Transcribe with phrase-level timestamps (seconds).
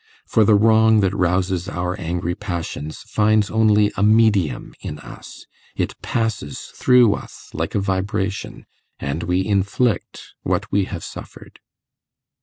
[0.25, 5.93] For the wrong that rouses our angry passions finds only a medium in us; it
[6.01, 8.65] passes through us like a vibration,
[8.99, 11.59] and we inflict what we have suffered.